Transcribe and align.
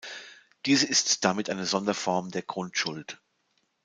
Diese 0.65 0.87
ist 0.87 1.25
damit 1.25 1.47
eine 1.51 1.67
Sonderform 1.67 2.31
der 2.31 2.41
Grundschuld. 2.41 3.19